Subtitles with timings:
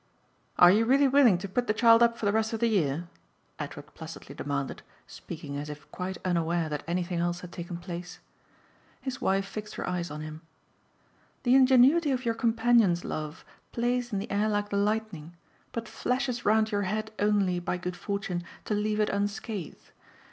[0.57, 3.07] "Are you really willing to put the child up for the rest of the year?"
[3.59, 8.17] Edward placidly demanded, speaking as if quite unaware that anything else had taken place.
[8.99, 10.41] His wife fixed her eyes on him.
[11.43, 15.35] "The ingenuity of your companions, love, plays in the air like the lightning,
[15.71, 19.91] but flashes round your head only, by good fortune, to leave it unscathed.